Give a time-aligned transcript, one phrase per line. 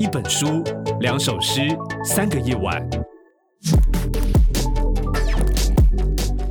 [0.00, 0.64] 一本书，
[1.00, 1.60] 两首诗，
[2.04, 2.84] 三个夜晚。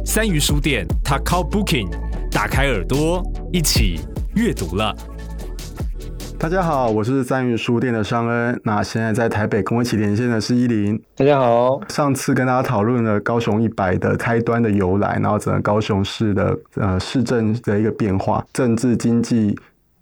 [0.06, 1.90] 三鱼书店，Takao Booking，
[2.32, 3.22] 打开耳朵，
[3.52, 4.00] 一起
[4.36, 4.96] 阅读了。
[6.40, 8.60] 大家好，我是三鱼书店的尚恩。
[8.64, 11.02] 那现在在台北跟我一起连线的是依林。
[11.16, 19.58] 大家好，上次跟大家讨论了高雄一百的开端的由来，然后整个高雄市的呃市政的一个变化，政治经济。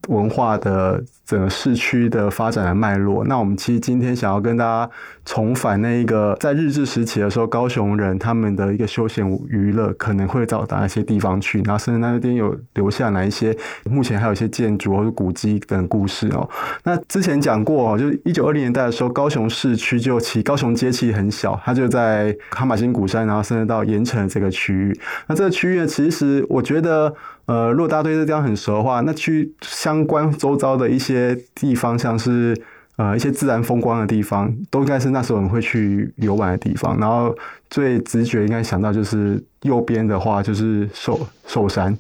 [0.08, 4.92] 文化的整个市区的发展的脉络，那我们其实今天想要跟大家
[5.26, 13.56] 重返那一个在日治时期的时候，高雄人他们的一个休闲娱乐可能会找到哪些地方去，然后甚至那边有留下哪一些
[13.86, 16.50] 目前还有一些建筑或者古迹等故事哦。
[16.84, 25.00] 那之前讲过哦，就一九二零年代的时候，高雄市区就其高雄街其实很小，它就在哈玛星古山，然后甚至到盐城这个区域。
[25.28, 27.14] 那这个区域，其实我觉得。
[27.52, 32.56] 呃，如果大家对这地方很熟的话，那去相关周遭的一些地方，像是
[32.96, 36.98] 呃一些自然风光的地方，都应该是那时候我们会去游玩的地方。
[36.98, 37.36] 然后
[37.70, 41.92] 最直觉应该想到就是右边的话就是寿寿山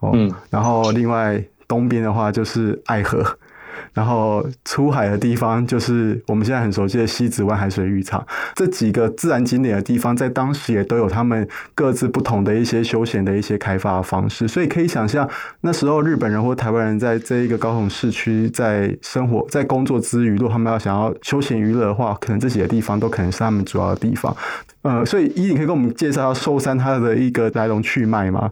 [0.00, 3.24] 哦，嗯，然后另外东边的话就是爱河。
[3.92, 15.28] 然后出海的地方就是我们现在很熟悉的西子湾海水浴场，这几个自然景点的地方，在当时也都有他们各自不同的一些休闲的一些开发方式，所以可以想象
[15.62, 24.34] 那时候日本人或台湾人在这一个高雄市区在生活在工作之余，如果他们要想要休闲娱乐的话，可能这几个地方都可能是他们主要的地方。
[24.82, 28.50] 呃，所以依你可以跟我们介绍下寿山它的一个来龙去脉吗？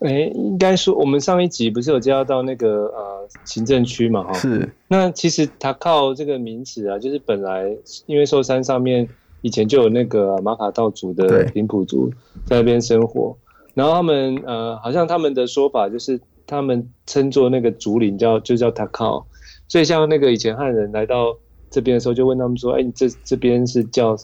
[0.00, 4.24] 哎，应该说我们上一集不是有介绍到那个呃行政区嘛？
[4.24, 4.66] 哈，是。
[4.88, 9.06] 那其实它靠这个名词啊，就是本来因为寿山上面
[9.42, 12.10] 以前就有那个马卡道族的平埔族
[12.46, 13.36] 在那边生活，
[13.74, 19.26] 然后他们呃好像他们的说法就是他们称作那个竹林叫就叫塔靠，
[19.68, 21.36] 所以像那个以前汉人来到
[21.70, 24.16] 这边的时候，就问他们说：“哎，你这这边是叫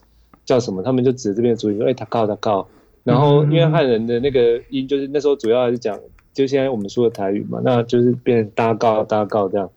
[0.46, 2.66] 叫什么？”他们就指这边的竹林说：“哎，塔靠塔靠。”
[3.06, 5.96] 然后，因为汉人的那个音，就是那时候主要还是讲，
[6.34, 9.70] 就现在我们说的台语嘛，那就是变成搭告搭告这样。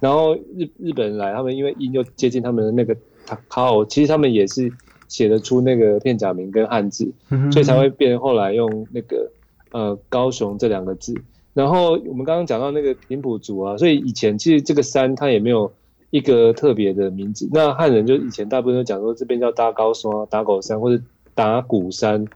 [0.00, 4.68] 然后日日本人来，他们因为音又接近他们的那个塔靠，其实他们也是
[5.06, 7.12] 写得出那个片假名跟汉字，
[7.52, 9.30] 所以才会变后来用那个
[9.70, 11.14] 呃高雄这两个字。
[11.54, 15.72] 然后我们刚刚讲到那个平埔族啊，所以以前其实这个山它也没有
[16.10, 17.48] 一个特别的名字。
[17.52, 21.00] 那汉人就以前大部分都讲说这边叫搭高山、搭狗山或者
[21.34, 22.26] 打鼓山。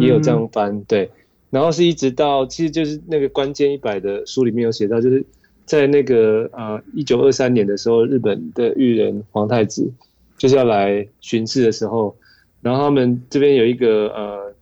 [0.00, 1.08] 也有这样翻，对，
[1.48, 5.24] 然后是一直到，其实就是那个关键一百的书里面有写到，就是
[5.64, 9.88] 在那个呃一九二三年的时候，日本的裕仁皇太子
[10.36, 12.16] 就是要来巡视的时候，
[12.62, 14.52] 然后他们这边有一个呃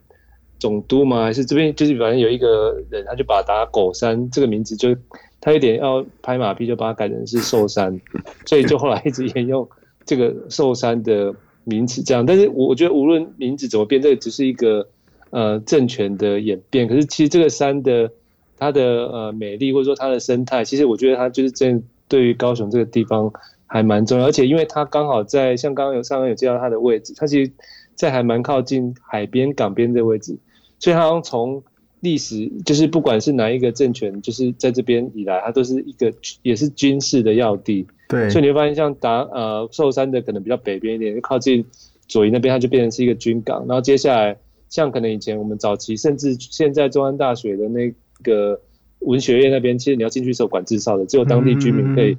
[0.58, 4.94] 总督嘛，还是这边就是反正有一个人，他就把打狗山这个名字就
[5.40, 7.98] 他有点要拍马屁，就把它改成是寿山，
[8.44, 9.66] 所以就后来一直沿用
[10.04, 11.34] 这个寿山的
[11.68, 14.88] 名词这样，但是我我觉得无论名字怎么变，这个只是一个。
[15.30, 18.10] 呃，政权的演变，可是其实这个山的
[18.56, 23.30] 它的呃美丽，或者说它的生态，其实我觉得它就是真对于高雄这个地方
[23.66, 27.52] 还蛮重要，而且因为它刚好在像刚刚有上面有介绍它的位置，它其实
[27.94, 30.34] 在还蛮靠近海边港边的位置，
[30.78, 31.62] 所以它从
[32.00, 37.86] 历史就是不管是哪一个政权，就是在这边以来，它都是一个也是军事的要地。
[38.08, 41.64] 对，所以你会发现像达呃寿山的可能比较北边一点，就靠近
[42.06, 44.36] 左营那边，它就变成是一个军港，然后接下来。
[44.70, 47.90] 像可能以前我们早期，甚至现在中安大学的那
[48.22, 48.60] 个
[48.98, 52.18] 文学院那边，其实你要进去是有管制哨的，只有当地居民可以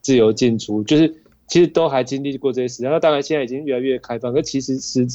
[0.00, 1.14] 自由进出，就是
[1.46, 2.82] 其实都还经历过这些事。
[2.82, 5.06] 那当然现在已经越来越开放，可其实时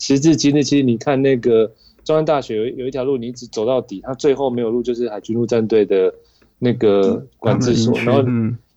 [0.00, 1.70] 时至今日，其实你看那个
[2.04, 6.12] 中山大学有有一条路，你一直走到底，它最后没有路，就是海军陆战队的
[6.58, 8.24] 那个管制所，然后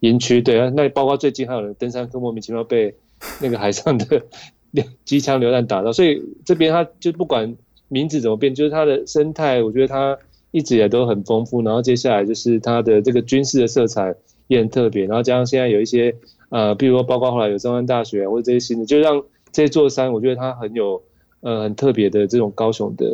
[0.00, 2.94] 营区对啊，那包括最近还有人登山客莫名其妙被
[3.40, 4.22] 那个海上的。
[5.06, 7.56] 机枪榴弹打到，所以这边它就不管
[7.88, 10.18] 名字怎么变，就是它的生态，我觉得它
[10.50, 11.62] 一直也都很丰富。
[11.62, 14.14] 然后接下来就是它的这个军事的色彩
[14.48, 15.06] 也很特别。
[15.06, 16.14] 然后加上现在有一些
[16.50, 21.02] 呃，比如说包括后来有中山大学或者这些新的，就让这座山，我觉得它很有。
[21.46, 23.06] 呃，很特别的这种高雄的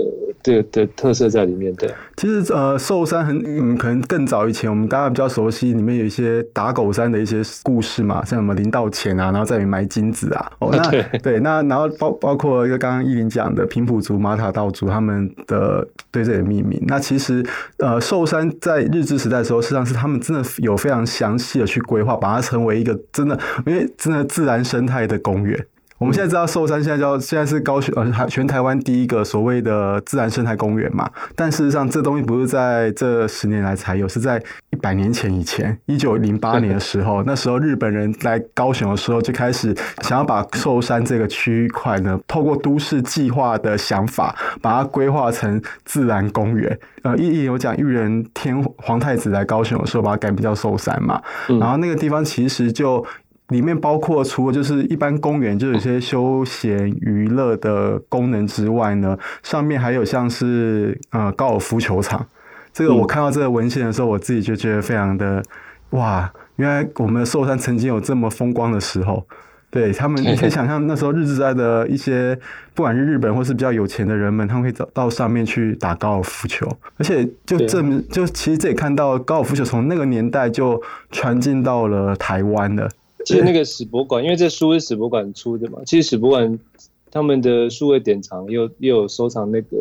[0.42, 1.70] 的的特色在里面。
[1.74, 10.50] 对，其实呃，寿山很嗯，可能更早以前，我们大家比较熟悉，里面有一些打狗山的一些故事嘛，像什么林道前啊，然后在里面埋金子啊。
[10.60, 16.82] 哦，那对，对，那然后包包括一个刚刚依林讲的平埔族、马塔道族他们的对这里的命名。
[16.86, 17.44] 那其实
[17.76, 25.66] 呃，寿山在日治时代的时候，实际上是他们真的有非常详细的去规划，把它成为一个真的，因为真的自然生态的公园。
[26.02, 46.76] 我们现在知道寿山现在叫现在是高雄呃全台湾第一个所谓的自然生态公园嘛，但事实上这东西不是在这十年来才有，是在一百年前以前，一九零八年的时候， 那时候日本人来高雄的时候就开始想要把寿山这个区块呢，透过都市计划的想法，把它规划成自然公园。
[47.04, 51.22] 呃，一一有讲裕仁天皇太子来高雄的时候，把它改名叫寿山嘛，
[51.60, 53.06] 然后那个地方其实就。
[53.52, 62.26] 里面包括除了就是一般公园，就有些休闲娱乐的功能之外呢，上面还有像是呃高尔夫球场。
[62.72, 65.42] 这个我看到这个文献的时候，我自己就觉得非常的
[65.90, 69.26] 哇，原来我们的寿山曾经有这么风光的时候。
[69.70, 72.38] 对他们，你可以想象那时候日治时代的一些，
[72.74, 76.68] 不管是日本或是比较有钱的人们，他们会到到上面去打高尔夫球，
[76.98, 80.78] 而且就证明，就其实这也看到高尔夫球从那个年代就
[81.10, 82.86] 传进到了台湾了。
[83.24, 86.58] 其实那个史博馆，因为这书是史博馆出的嘛，其实史博馆
[87.10, 89.76] 他们的数位典藏又又有收藏那个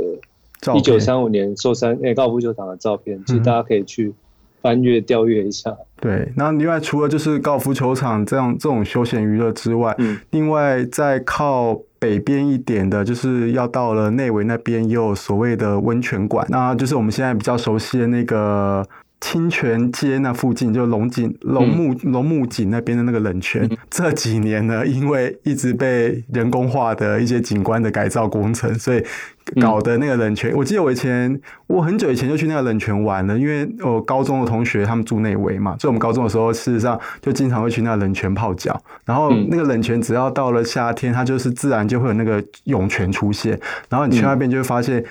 [0.75, 4.13] 一九三五年寿山那高尔夫球场的照片，其实大家可以去
[4.61, 5.75] 翻阅调阅一下。
[5.99, 18.87] 对，那另外除了就是高尔夫球场这样这种休闲娱乐之外，嗯，另外在靠北边一点的，就是要到了内围那边，也有所谓的温泉馆，那就是我们现在比较熟悉的那个。
[19.21, 29.01] 清泉街那附近，就龙井、龙木、龙木井那边的那个冷泉，嗯，这几年呢，因为一直被人工化的一些景观的改造工程，所以。
[29.59, 38.79] 搞的那个冷泉，我记得我以前我很久以前就去那个冷泉玩了，因为我高中的同学他们住内围嘛，所以我们高中的时候事实上就经常会去那个冷泉泡脚。
[39.05, 43.59] 然后那个冷泉只要到了夏天，它就是自然就会有那个涌泉出现，
[43.89, 45.03] 然后你去那边就会发现，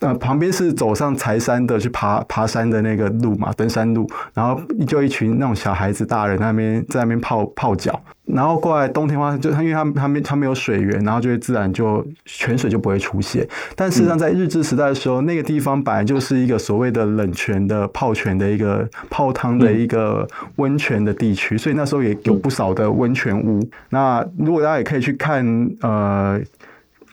[0.00, 8.00] 呃，旁边是走上柴山的去爬爬山的那个路嘛，登山路，然后就一群那种小孩子、大人那边在那边泡泡脚。
[8.28, 13.48] 然后过来冬天的话，就它因为它它没它没有水源，然后就会自然就泉水就不会出现。
[13.74, 23.66] 但事实上，在日治时代的时候，那个地方本来就是一个所谓的冷泉的泡泉的一个泡汤的一个温泉的地区，所以那时候也有不少的温泉屋。
[23.88, 26.38] 那如果大家也可以去看呃《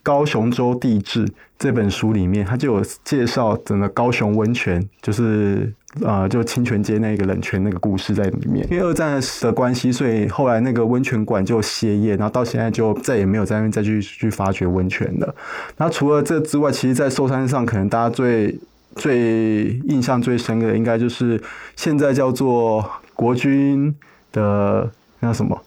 [0.03, 1.25] 高雄州地质》
[1.57, 5.71] 这本书里面，它就有介绍整个高雄温泉，就是。
[6.01, 8.68] 呃，就清泉街那个冷泉那个故事在里面。
[8.69, 15.36] 因为二战的关系，所以后来那个温泉馆就歇业，然后到现在就再也没有在那边再去去发掘温泉了。
[15.77, 18.59] 那除了这之外，其实，在寿山上，可能大家最
[18.95, 21.42] 最印象最深的，应该就是
[21.75, 23.95] 现在叫做国军
[24.31, 25.62] 的那什么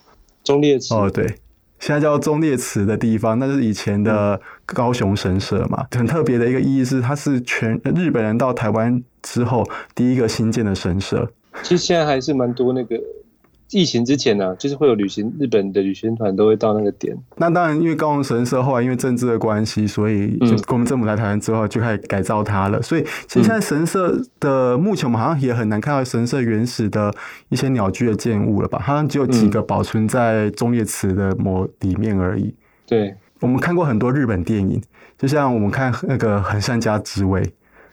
[0.44, 1.26] 忠烈祠哦，对，
[1.78, 4.40] 现在叫忠烈祠的地方，那就是以前的
[4.74, 5.86] 高雄神社嘛。
[5.90, 9.02] 很特别的一个意义是，它是全日本人到台湾。
[9.20, 11.28] 之后第一个新建的神社，
[11.62, 12.98] 其实现在还是蛮多那个
[13.70, 17.14] 疫情之前呢、啊，就是会有旅行日本的旅行团都会到那个点。
[17.36, 22.80] 那当然，因为高雄神社后来因为政治的关系，所以就国民政府来台湾之后就开始改造它了。
[22.80, 27.12] 所以其实现在神社的目前我们好像也很难看到神社原始的
[27.50, 28.78] 一些鸟居的建物了吧？
[28.78, 32.54] 好像只有几个保存在忠烈祠的某里面而已。
[32.86, 34.82] 对，我们看过很多日本电影，
[35.16, 37.42] 就像我们看那个横山家之味。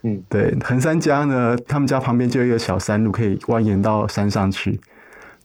[0.04, 4.80] 嗯，对，横山家呢，他们家旁边就有一个小山路，可以蜿蜒到山上去。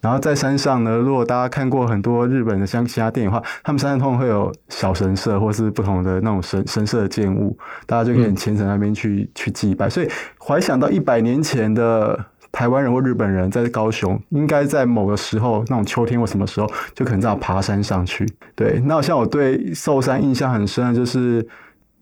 [0.02, 7.56] 然后在山上呢，如果大家看过很多日本的像其他电影的话，他们山上通常会有小神社，或是不同的那种神神社的建物，
[7.87, 9.91] 大家就可以很虔诚那边去、嗯、去祭拜。
[9.91, 10.08] 所以
[10.38, 12.19] 怀想到一百年前的
[12.52, 18.26] 台湾人或日本人在高雄，应该在某个时候，那种秋天或什么时候，就可能这样爬山上去。
[18.54, 21.47] 对，那像我对寿山印象很深的就是。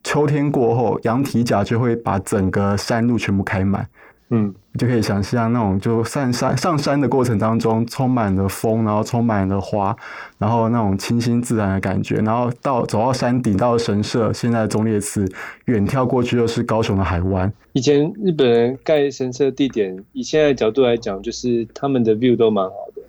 [0.04, 3.86] 秋天过后，羊蹄甲就会把整个山路全部开满，
[4.30, 9.96] 嗯，你就可以想象那种就上山上山的过程当中，充满了风，然后充满了花，
[10.38, 15.26] 然后那种清新自然的感觉，然后到走到山顶，到神社，现在的忠烈祠，
[15.64, 17.52] 远眺过去又是高雄的海湾。
[17.72, 23.02] 以前日本人盖神社地点，以现在的角度来讲，就是他们的 view 都蛮好的。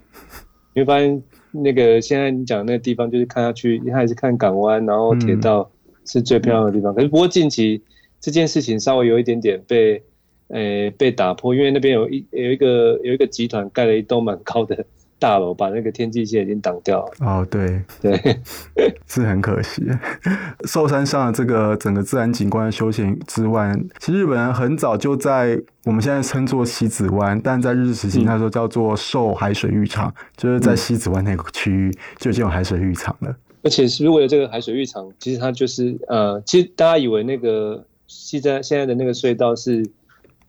[0.73, 1.21] 你会发现，
[1.51, 5.61] 那个现在你讲那个地方，就是看下去，一开始看港湾，然后铁道。
[5.61, 5.75] 嗯
[6.11, 7.83] 是最漂亮的地方，可是不过近期
[8.19, 10.01] 这件事情稍微有一点点被，
[10.49, 14.85] 呃，被打破，因为那边有一有一个有一个集团盖了一栋蛮高的
[15.17, 17.11] 大楼，把那个天际线已经挡掉了。
[17.19, 18.17] 哦，对对，
[19.05, 19.83] 是很可惜。
[20.65, 33.35] 寿山上的这个整个自然景观的休闲之外，其实日本人很早就在我们现在称作西子湾，但在日治时期那时候叫做寿海水浴场，嗯，就是在西子湾那个区域就已经有海水浴场了。
[33.61, 39.85] 而且是为了这个海水浴场，其实它就是呃，其实大家以为那个现在现在的那个隧道是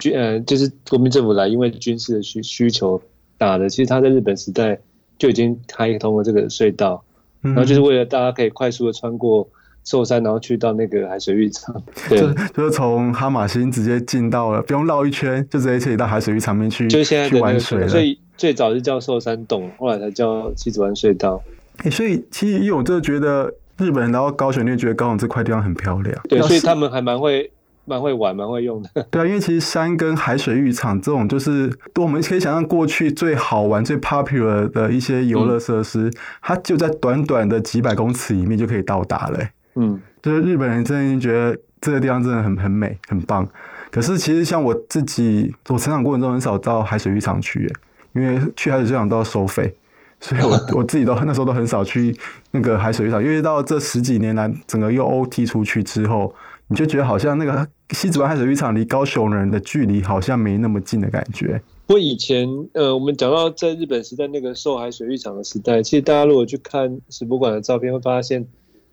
[0.01, 3.01] 军呃，就是国民政府来因为军事的需需求
[3.39, 3.69] 打的。
[3.69, 4.77] 其实他在日本时代
[5.19, 7.05] 就已经开通了这个隧道，
[7.43, 9.47] 然后就是为了大家可以快速的穿过
[9.85, 11.81] 寿山，然后去到那个海水浴场。
[12.09, 17.89] 对，就就是从哈马星直接进到了，不用绕一圈，就直接可以到海水浴场面去，就现在的、那个、去玩水了。
[17.89, 21.43] 所以最早是叫寿山洞，后来才叫七子湾隧道。
[21.91, 26.19] 所以其实因为我真的觉得日本人来到高雄，就觉得高雄这块地方很漂亮。
[26.29, 27.51] 对，所以他们还蛮会。
[27.91, 28.89] 蛮会玩，蛮会用的。
[29.11, 39.41] 对啊，因为其实山跟海水浴场这种，就是对我们可以想象过去最好玩、最 popular 的一些游乐设施，嗯，它就在短短的几百公尺里面就可以到达了。
[39.75, 43.45] 嗯，就是日本人真的觉得这个地方真的很很美、很棒。
[43.91, 47.69] 可是其实像我自己，我成长过程中很少到海水浴场去，
[48.13, 49.75] 因为去海水浴场都要收费，
[50.21, 52.17] 所以我 我自己都 那时候都很少去
[52.53, 53.21] 那个海水浴场。
[53.21, 56.33] 因为到这十几年来，整个又 OT 出去之后。
[56.71, 61.61] 你就觉得好像那个 西子湾海水浴场离高雄人的距离好像没那么近的感觉。
[61.85, 68.47] 不过以前，呃，我们讲到在日本时代那个寿海水浴场的时代，其实大家如果去看史博馆的照片，会发现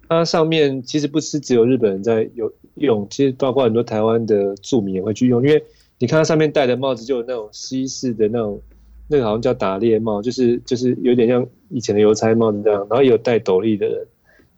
[0.10, 5.44] 它上面其实不是只有日本人在有用，其实包括很多台湾的住民也会去用。
[5.44, 5.64] 因为
[6.00, 8.60] 你看它上面戴的帽子，就有那种西式的那种，
[9.08, 12.80] 那个好像叫打猎帽，就是就是有点像以前的邮差帽子这样。
[12.90, 14.08] 然后也有戴斗笠的人，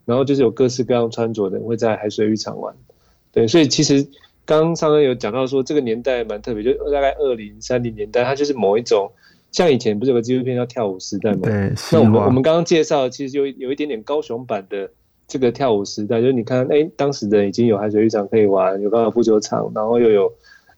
[0.05, 2.73] 然后就是有各式各样穿着的人会在海水浴场玩。
[3.31, 4.01] 对，所以其实
[4.45, 9.11] 刚刚上恩有讲到说，这个年代蛮特别，就大概二零三零年代，它就是某一种，
[9.51, 11.41] 像以前不是有个纪录片叫《跳舞时代》吗？
[11.43, 14.89] 对，那我们我们刚刚介绍，其实有有一点点高雄版的
[15.27, 20.31] 这个跳舞时代，就是你看，哎，当时的人已经有海水浴场可以玩，有高尔夫球场，然后又有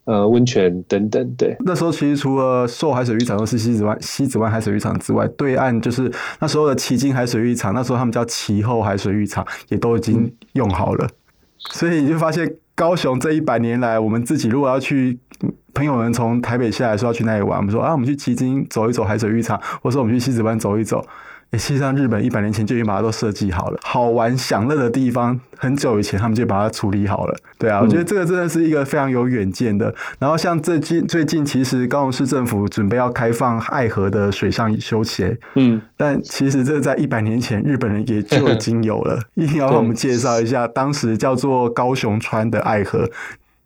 [0.03, 1.35] 呃温泉等等。
[1.37, 11.05] 对，那时候其实除了寿海水浴场或是西子湾西子湾海水浴场之外，对岸就是那时候的旗津海水浴场，那时候他们叫旗后海水浴场，也都已经用好了。
[11.05, 11.15] 嗯
[11.69, 15.19] 所以你就发现，高雄这一百年来，我们自己如果要去，
[15.73, 21.05] 朋友们从台北下来说要去那里玩，我们说啊，我们去旗津走一走海水浴场，或者说我们去西子湾走一走。
[21.51, 27.37] 诶，实际上日本一百年前就已经把它都设计好了，好玩享乐的地方，很久以前他们就把它处理好了。
[27.57, 29.93] 对啊，我觉得这个真的是一个非常有远见的。
[30.17, 39.21] 然后像最近最近，其实高雄市政府准备要开放爱河的水上休闲，嗯，但其实这在一百年前日本人也就已经有了。
[39.33, 43.09] 一定要帮我们介绍一下，当时叫做高雄川的爱河。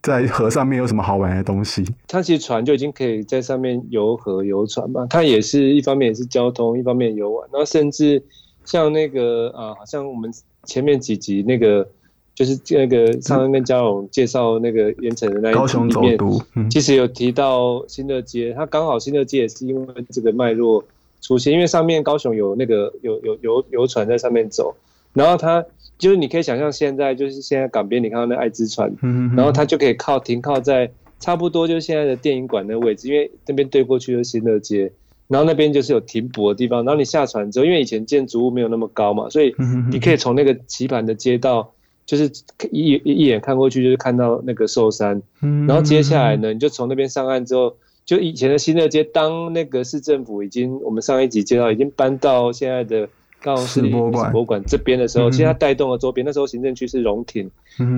[0.06, 1.84] 在河上面有什么好玩的东西？
[2.08, 5.08] 它其实船就已经可以在上面游河游船嘛。
[5.10, 7.50] 它也是一方面也是交通，一方面游玩。
[7.52, 8.22] 然后甚至
[8.66, 10.32] 像那个啊，好像我们
[10.64, 11.88] 前面几集那个
[12.36, 18.54] 就是那个上恩跟嘉荣介绍那个盐城的那一集里面，高雄总督，其实有提到新乐街。
[18.56, 20.86] 它刚好新乐街也是因为这个脉络
[21.20, 24.76] 出现，因为上面高雄有那个有有游游船在上面走，
[25.14, 25.66] 然后它。
[25.98, 28.94] 就是你可以想象，现在就是现在港边，你看到那爱之船，
[29.36, 34.92] 然后它就可以靠停靠在差不多就是现在的电影馆那个位置，因为那边对过去就是新乐街，
[35.30, 39.56] 然后那边就是有停泊的地方，然后你下船之后，因为以前建筑物没有那么高嘛，所以
[39.90, 41.72] 你可以从那个棋盘的街道，
[42.06, 42.30] 就是
[42.72, 45.22] 一一眼看过去就是看到那个寿山，
[45.66, 53.08] 然后接下来呢，你就从那边上岸之后，就以前的新乐街，当那个市政府已经我们上一集介绍已经搬到现在的。
[53.46, 56.26] 高雄市博物馆这边的时候，其实它带动了周边。
[56.26, 57.48] 那时候行政区是荣亭，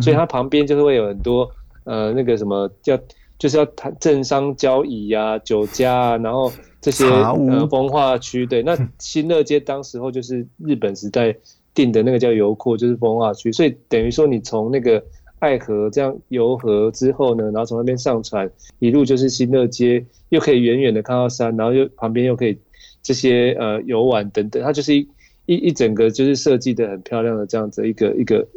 [0.01, 1.49] 所以它旁边就是会有很多
[1.85, 2.99] 呃那个什么叫
[3.39, 6.51] 就是要谈政商交易啊、酒家啊，然后
[6.81, 8.45] 这些呃风化区。
[8.45, 11.33] 对， 那新乐街当时候就是日本时代
[11.73, 13.49] 定的那个叫油库，就是风化区。
[13.53, 15.01] 所以等于说你从那个
[15.39, 22.59] 爱河这样游河之后呢，然后从那边上船，一路就是新乐街，又可以远远的看到山，然后又旁边又可以
[23.01, 25.07] 这些呃游玩等等，它就是一。
[25.47, 28.47] 一一整个就是设计的很漂亮的这样子一个一个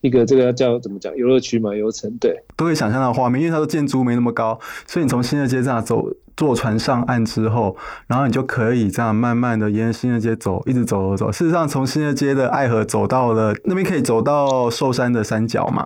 [0.00, 11.30] 一个这个叫怎么讲游乐区嘛游程对，都可以想象到画面，因为它的建筑没那么高，所以你从新乐街这样走，坐船上岸之后，然后你就可以这样慢慢的沿着新乐街走，一直走走走。
[11.32, 15.84] 事实上，从新乐街的爱河走到了那边，可以走到寿山的山脚嘛，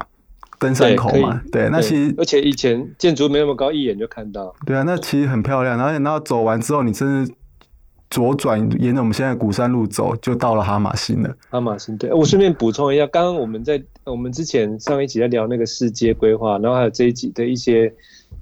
[0.60, 4.54] 登山口嘛，对，对，那其实而且以前建筑没那么高，一眼就看到。
[4.64, 5.76] 对啊，那其实很漂亮。
[5.76, 7.34] 然后然后走完之后，你真的。
[8.14, 11.36] 左转，沿着我们现在鼓山路走，就到了哈马星了。
[11.50, 17.92] 哈马星，对，我顺便补充一下，刚刚我们在我们之前上一集在聊那个世界规划，然后还有这一集的一些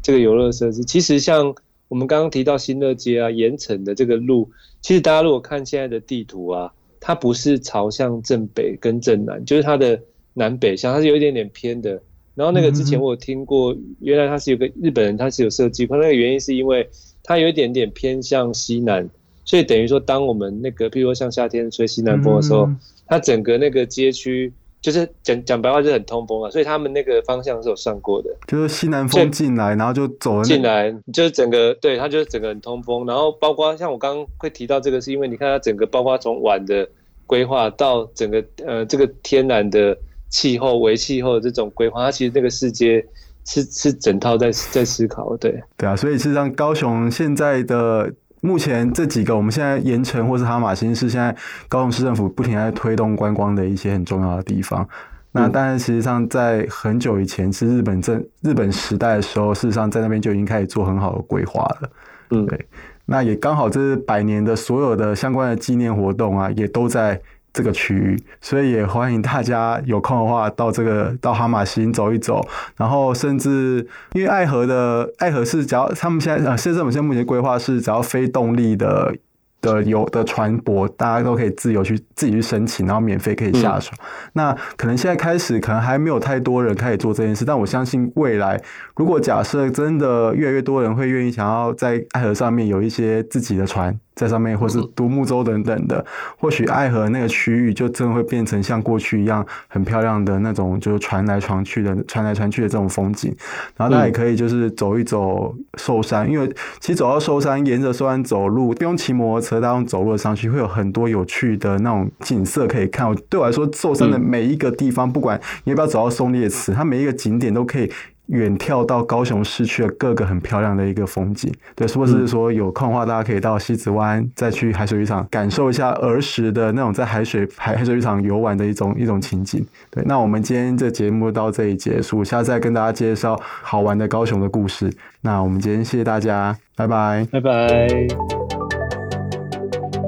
[0.02, 0.84] 这个游乐设施。
[0.84, 1.54] 其实像
[1.88, 4.50] 我们刚刚提到新乐街啊、盐埕的这个路，
[4.82, 9.98] 其实大家如果看现在的地图啊，它不是朝向正北跟正南，就是它的
[10.34, 11.98] 南北向，它是有一点点偏的。
[12.34, 16.86] 然后那个之前我有听过，原来它是有个日本人，他是有设计，可能那个原因是因为
[17.22, 19.08] 它有一点点偏向西南。
[19.52, 26.48] 所以等于说，当我们那个，譬如说像夏天吹西南风的时候，嗯、它整个那个街区就是讲讲白话就是很通风啊。
[26.48, 33.04] 所以他们那个方向是有算过的，就是西南风进来，然后就走进来，就是整个对它就是整个很通风。
[33.04, 36.88] 然后包括像我刚刚会提到这个，是因为你看它整个包括从晚的
[37.26, 39.94] 规划到整个呃这个天然的
[40.30, 43.04] 气候、微气候的这种规划，它其实这个世界
[43.44, 48.10] 是是整套在在思考，对对啊，所以事实上高雄现在的
[48.42, 51.34] 目前这几个，我们现在盐城或是哈马星是现在
[51.68, 54.86] 高雄市政府不停在推动观光的一些很重要的地方。
[55.30, 61.90] 那当然，实际上在很久以前是日本政日本时代的时候，事实上在那边就已经开始做很好的规划了。
[62.30, 62.68] 嗯，对。
[63.06, 67.20] 那也刚好这是百年的所有的相关的纪念活动啊，也都在
[67.52, 79.14] 这个区域，所以也欢迎大家有空的话到这个到哈马星走一走，然后甚至因为爱河的爱河是只要他们现在呃，现在我们现在目前规划是只要非动力的。
[79.62, 83.96] 的有的船舶，大家都可以自由去自己去申请，然后免费可以下船。
[84.32, 88.60] 那可能现在开始，可能还没有太多人开始做这件事，但我相信未来，
[88.96, 93.96] 如果假设真的越来越多人会愿意想要在爱河上面有一些自己的船。
[94.14, 96.04] 在上面，或是独木舟等等的，
[96.38, 103.34] 或许爱河那个区域就真的会变成像过去一样很漂亮的那种，就是传来传去的、传来传去的这种风景。
[103.76, 106.46] 然后大家也可以就是走一走寿山，因为
[106.80, 113.12] 其实走到寿山，沿着寿山走路，不用骑摩托车，大家用走路上去，会有很多有趣的那种景色可以看。
[113.28, 117.90] 对我来说，寿山的每一个地方，不管你要不要走到松烈祠，它每一个景点都可以。
[118.26, 129.66] 远眺到高雄市区的各个很漂亮的一个风景，对，是不是说有空的话，大家可以到西子湾，再去海水浴场感受一下儿时的那种在海水海海水浴场游玩的一种一种情景。
[129.90, 134.90] 对，那我们今天这节目到这里结束，下次再跟大家介绍好玩的高雄的故事。
[135.20, 137.86] 那我们今天谢谢大家，拜拜，拜拜。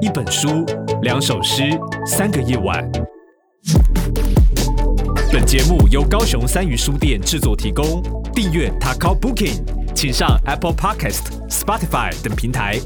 [0.01, 0.65] 一本书，
[1.01, 1.63] 两首诗，
[2.05, 2.89] 三个夜晚。
[5.37, 8.01] 本节目由高雄三余书店制作提供。
[8.33, 9.61] 订阅 Takao Booking，
[9.93, 12.79] 请上 Apple Podcast、Spotify 等平台。